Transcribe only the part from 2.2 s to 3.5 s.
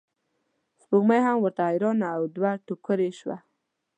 دوه توکړې شوه.